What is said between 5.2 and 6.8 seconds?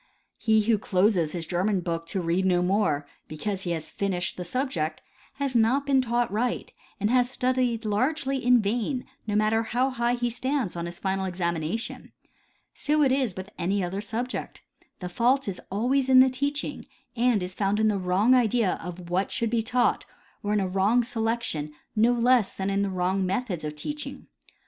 has not been taught right